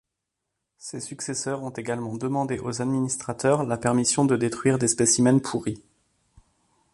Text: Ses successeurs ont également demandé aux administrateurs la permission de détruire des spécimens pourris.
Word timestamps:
Ses 0.79 0.99
successeurs 0.99 1.61
ont 1.61 1.69
également 1.69 2.17
demandé 2.17 2.57
aux 2.57 2.81
administrateurs 2.81 3.63
la 3.65 3.77
permission 3.77 4.25
de 4.25 4.35
détruire 4.35 4.79
des 4.79 4.87
spécimens 4.87 5.37
pourris. 5.41 5.83